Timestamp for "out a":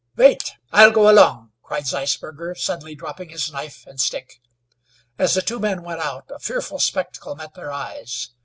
6.01-6.39